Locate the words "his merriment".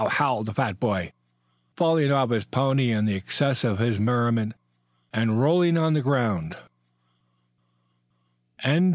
3.79-4.53